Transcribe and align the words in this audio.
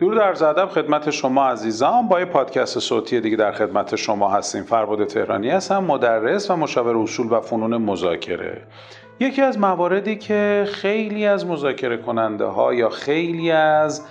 دور 0.00 0.14
در 0.14 0.34
زدم 0.34 0.66
خدمت 0.66 1.10
شما 1.10 1.46
عزیزان. 1.46 2.08
با 2.08 2.20
یه 2.20 2.24
پادکست 2.24 2.78
صوتی 2.78 3.20
دیگه 3.20 3.36
در 3.36 3.52
خدمت 3.52 3.96
شما 3.96 4.30
هستیم. 4.30 4.62
فرباد 4.62 5.04
تهرانی 5.04 5.50
هستم 5.50 5.84
مدرس 5.84 6.50
و 6.50 6.56
مشاور 6.56 6.96
اصول 6.96 7.32
و 7.32 7.40
فنون 7.40 7.76
مذاکره. 7.76 8.62
یکی 9.20 9.42
از 9.42 9.58
مواردی 9.58 10.16
که 10.16 10.66
خیلی 10.68 11.26
از 11.26 11.46
مذاکره 11.46 11.96
کننده 11.96 12.44
ها 12.44 12.74
یا 12.74 12.88
خیلی 12.88 13.50
از 13.50 14.06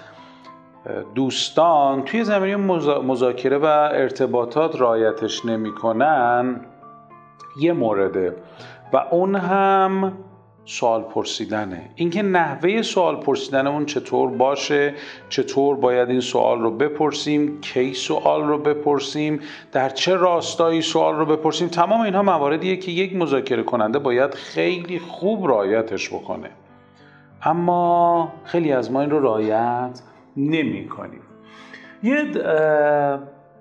دوستان 1.16 2.04
توی 2.04 2.24
زمینه 2.24 2.56
مذاکره 3.02 3.58
و 3.58 3.66
ارتباطات 3.92 4.82
رایتش 4.82 5.46
نمی‌کنن 5.46 6.62
یه 7.60 7.74
مورده. 7.74 8.36
و 8.94 8.98
اون 9.12 9.36
هم 9.36 10.14
سوال 10.70 11.02
پرسیدنه. 11.02 11.90
اینکه 11.96 12.22
نحوه 12.22 12.82
سوال 12.82 13.16
پرسیدنمون 13.16 13.86
چطور 13.86 14.30
باشه 14.30 14.94
چطور 15.30 15.76
باید 15.76 16.10
این 16.10 16.20
سوال 16.20 16.62
رو 16.62 16.71
بپرسیم 16.71 17.62
کی 17.62 17.93
سوال 17.93 18.48
رو 18.48 18.57
بپرسیم 18.57 19.40
در 19.71 19.90
چه 19.90 20.16
راستایی 20.16 20.82
سوال 20.82 21.16
رو 21.16 21.26
بپرسیم 21.26 21.68
تمام 21.68 22.02
اینها 22.02 22.24
مواردیه 22.24 22.78
که 22.78 22.92
یک 22.92 23.16
مذاکره 23.16 23.64
کننده 23.64 24.00
باید 24.00 24.34
خیلی 24.34 25.00
خوب 25.00 25.48
رایتش 25.48 26.10
بکنه. 26.10 26.50
اما 27.43 28.34
خیلی 28.43 28.71
از 28.71 28.92
ما 28.92 29.01
این 29.01 29.10
رو 29.10 29.20
رایت 29.20 30.01
نمی 30.38 30.88
کنیم 30.88 31.21
یه 32.04 32.26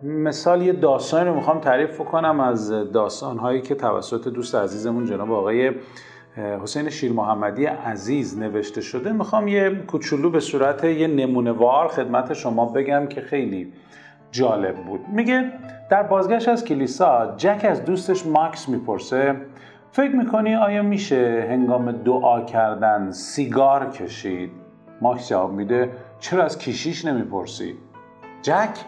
مثال 0.03 0.63
یه 0.63 0.73
داستانی 0.73 1.29
رو 1.29 1.35
می‌خوام 1.35 1.61
تعریف 1.61 1.99
کنم 1.99 2.41
از 2.41 2.71
داستانهایی 2.93 3.61
که 3.61 3.75
توسط 3.75 4.29
دوست 4.29 4.55
عزیزمون 4.55 5.07
جناب 5.07 5.33
آقای 5.33 5.73
حسین 6.37 6.91
شیر 6.91 7.13
محمدی 7.13 7.65
عزیز 7.65 8.39
نوشته 8.39 8.81
شده. 8.81 9.13
می‌خوام 9.13 9.49
یه 9.49 9.71
کوچولو 9.71 10.31
به 10.31 10.41
صورت 10.41 10.85
یه 10.85 11.07
نمونه 11.07 11.53
وار 11.53 11.89
خدمت 11.89 12.33
شما 12.33 12.67
بگم 12.67 13.07
که 13.07 13.21
خیلی 13.21 13.73
جالب 14.31 14.77
بود. 14.77 15.01
میگه 15.09 15.53
در 15.91 16.03
بازگشت 16.03 16.49
از 16.49 16.65
کلیسا 16.65 17.35
جک 17.37 17.67
از 17.71 17.85
دوستش 17.85 18.27
ماکس 18.27 18.69
می‌پرسه 18.69 19.37
فکر 19.93 20.17
می‌کنی 20.17 20.55
آیا 20.55 20.83
میشه 20.83 21.47
هنگام 21.51 21.93
دعا 21.93 22.41
کردن 22.41 23.11
سیگار 23.11 23.91
کشید؟ 23.91 24.51
ماکس 25.01 25.29
جواب 25.29 25.53
میده 25.53 25.91
چرا 26.21 26.45
از 26.45 26.59
کشیش 26.59 27.05
نمی‌پرسی؟ 27.05 27.75
جک 28.43 28.79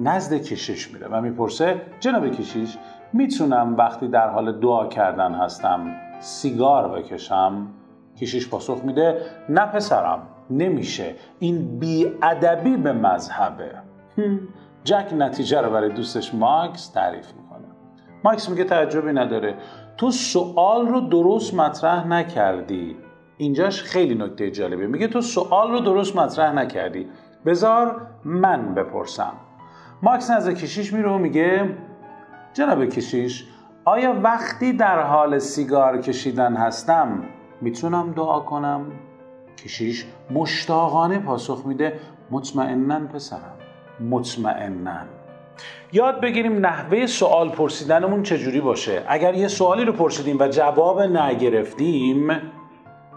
نزد 0.00 0.34
کشیش 0.34 0.90
میره 0.94 1.08
و 1.08 1.20
می‌پرسه 1.20 1.80
جناب 2.00 2.30
کشیش 2.30 2.78
می‌تونم 3.12 3.74
وقتی 3.76 4.08
در 4.08 4.28
حال 4.28 4.60
دعا 4.60 4.86
کردن 4.86 5.34
هستم 5.34 5.94
سیگار 6.20 6.88
بکشم 6.88 7.66
کشیش 8.20 8.48
پاسخ 8.48 8.84
میده 8.84 9.20
نه 9.48 9.66
پسرم 9.66 10.22
نمیشه. 10.50 11.14
این 11.38 11.78
بیادبی 11.78 12.76
به 12.76 12.92
مذهبه. 12.92 13.70
جک 14.84 15.06
نتیجه 15.18 15.60
رو 15.60 15.70
برای 15.70 15.90
دوستش 15.90 16.34
ماکس 16.34 16.88
تعریف 16.88 17.26
می‌کنه. 17.26 17.68
ماکس 18.24 18.48
میگه 18.48 18.64
تعجبی 18.64 19.12
نداره. 19.12 19.54
تو 19.96 20.10
سوال 20.10 20.86
رو 20.86 21.00
درست 21.00 21.54
مطرح 21.54 22.06
نکردی. 22.06 22.96
اینجاش 23.36 23.82
خیلی 23.82 24.14
نکته 24.14 24.50
جالبه 24.50 24.86
میگه 24.86 25.08
تو 25.08 25.20
سوال 25.20 25.70
رو 25.70 25.80
درست 25.80 26.16
مطرح 26.16 26.52
نکردی. 26.52 27.06
بذار 27.46 28.06
من 28.24 28.74
بپرسم. 28.74 29.32
ماکس 30.02 30.30
نزد 30.30 30.54
کشیش 30.54 30.92
میره 30.92 31.10
و 31.10 31.18
میگه 31.18 31.76
جناب 32.52 32.84
کشیش 32.84 33.46
آیا 33.88 34.20
وقتی 34.22 34.72
در 34.72 35.02
حال 35.02 35.38
سیگار 35.38 35.98
کشیدن 35.98 36.56
هستم 36.56 37.22
می‌تونم 37.60 38.12
دعا 38.12 38.40
کنم؟ 38.40 38.86
کشیش 39.64 40.06
مشتاقانه 40.30 41.18
پاسخ 41.18 41.62
میده 41.66 42.00
مطمئنا 42.30 43.00
پسرم 43.00 43.56
مطمئنا 44.10 45.00
یاد 45.92 46.20
بگیریم 46.20 46.66
نحوه 46.66 47.06
سوال 47.06 47.48
پرسیدنمون 47.48 48.22
چجوری 48.22 48.60
باشه 48.60 49.02
اگر 49.08 49.34
یه 49.34 49.48
سوالی 49.48 49.84
رو 49.84 49.92
پرسیدیم 49.92 50.36
و 50.40 50.48
جواب 50.48 51.02
نگرفتیم 51.02 52.30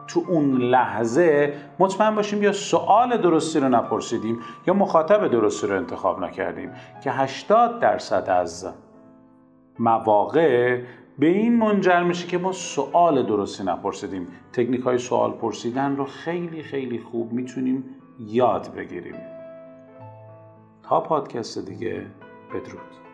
تو 0.08 0.24
اون 0.28 0.58
لحظه 0.58 1.54
مطمئن 1.80 2.16
باشیم 2.16 2.44
یا 2.44 2.52
سوال 2.52 3.18
درستی 3.18 3.60
رو 3.60 3.70
نپرسیدیم 3.70 4.40
یا 4.68 4.74
مخاطب 4.74 5.28
درستی 5.28 5.68
رو 5.68 5.76
انتخاب 5.78 6.20
نکردیم 6.20 6.72
که 7.04 7.12
80 7.12 7.80
درصد 7.80 8.30
از 8.30 8.68
مواقع 9.82 10.82
به 11.20 11.28
این 11.28 11.58
منجر 11.58 12.04
میشه 12.04 12.28
که 12.28 12.38
ما 12.38 12.52
سوال 12.52 13.26
درستی 13.26 13.64
نپرسیدیم. 13.64 14.28
تکنیک 14.54 14.82
های 14.82 14.98
سوال 14.98 15.32
پرسیدن 15.32 15.96
رو 15.96 16.06
خیلی 16.06 16.64
خیلی 16.64 17.00
خوب 17.00 17.34
می‌تونیم 17.34 17.84
یاد 18.20 18.76
بگیریم. 18.76 19.16
تا 20.84 21.02
پادکست 21.02 21.66
دیگه 21.66 22.06
بدرود. 22.50 23.11